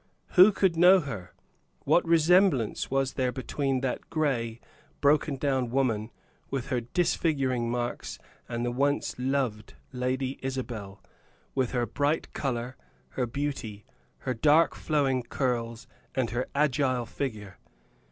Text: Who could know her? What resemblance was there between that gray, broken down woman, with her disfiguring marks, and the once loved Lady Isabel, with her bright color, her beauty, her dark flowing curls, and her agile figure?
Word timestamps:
Who 0.29 0.51
could 0.51 0.75
know 0.77 0.99
her? 1.01 1.35
What 1.83 2.03
resemblance 2.07 2.89
was 2.89 3.13
there 3.13 3.31
between 3.31 3.81
that 3.81 4.09
gray, 4.09 4.59
broken 4.99 5.35
down 5.35 5.69
woman, 5.69 6.09
with 6.49 6.69
her 6.69 6.81
disfiguring 6.81 7.69
marks, 7.69 8.17
and 8.49 8.65
the 8.65 8.71
once 8.71 9.13
loved 9.19 9.75
Lady 9.93 10.39
Isabel, 10.41 11.03
with 11.53 11.69
her 11.73 11.85
bright 11.85 12.33
color, 12.33 12.77
her 13.09 13.27
beauty, 13.27 13.85
her 14.21 14.33
dark 14.33 14.73
flowing 14.73 15.21
curls, 15.21 15.85
and 16.15 16.31
her 16.31 16.47
agile 16.55 17.05
figure? 17.05 17.59